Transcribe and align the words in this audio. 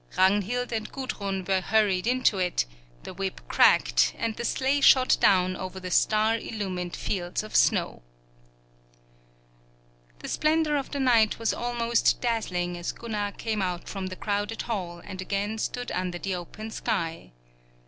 Ragnhild 0.17 0.71
and 0.71 0.91
Gudrun 0.91 1.45
were 1.47 1.61
hurried 1.61 2.07
into 2.07 2.39
it, 2.39 2.65
the 3.03 3.13
whip 3.13 3.39
cracked, 3.47 4.15
and 4.17 4.35
the 4.35 4.43
sleigh 4.43 4.81
shot 4.81 5.15
down 5.21 5.55
over 5.55 5.79
the 5.79 5.91
star 5.91 6.35
illumined 6.37 6.95
fields 6.95 7.43
of 7.43 7.55
snow. 7.55 8.01
The 10.17 10.27
splendor 10.27 10.75
of 10.75 10.89
the 10.89 10.99
night 10.99 11.37
was 11.37 11.53
almost 11.53 12.19
dazzling 12.19 12.77
as 12.79 12.91
Gunnar 12.93 13.33
came 13.33 13.61
out 13.61 13.87
from 13.87 14.07
the 14.07 14.15
crowded 14.15 14.63
hall 14.63 15.03
and 15.05 15.21
again 15.21 15.59
stood 15.59 15.91
under 15.91 16.17
the 16.17 16.33
open 16.33 16.71
sky. 16.71 17.31